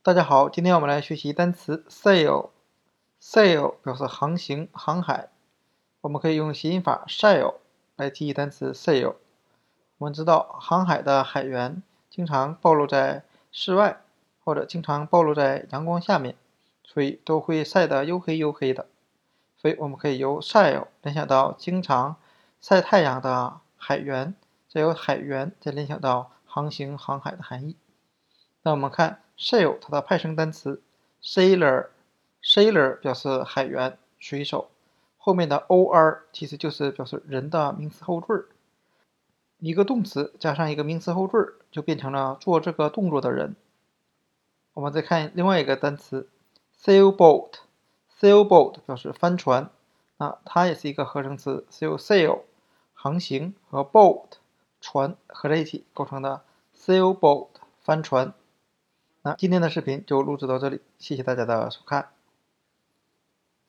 [0.00, 2.50] 大家好，今天我们来学习单词 sail。
[3.20, 5.28] sail 表示航行、航海，
[6.02, 7.56] 我们可以用谐音法 sail
[7.96, 9.16] 来记忆单词 sail。
[9.98, 14.00] 我们知道，航海的海员经常暴露在室外，
[14.44, 16.36] 或者经常暴露在阳光下面，
[16.84, 18.86] 所以都会晒得黝黑黝黑的。
[19.56, 22.16] 所以我们可以由 sail 联想到经常
[22.60, 24.34] 晒太阳的海员，
[24.68, 27.76] 再由海员再联想到航行、航海的含义。
[28.68, 30.82] 那我们看 sail 它的派生单词
[31.22, 34.68] sailor，sailor 表示海员、水手，
[35.16, 38.48] 后面的 or 其实就是表示人的名词后缀儿，
[39.58, 43.56] 一个动词加上一个名词后缀儿，就变成了做这个动作的人。
[44.74, 46.28] 我们再看另外一个单词
[46.78, 49.70] sailboat，sailboat 表示帆船，
[50.18, 52.40] 那它也是一个合成词，是由 sail
[52.92, 54.32] 航行和 boat
[54.82, 56.42] 船合在一起构成的
[56.76, 57.46] sailboat
[57.80, 58.34] 帆船。
[59.28, 62.17] 那今天的视频就录制到这里，谢谢大家的收看。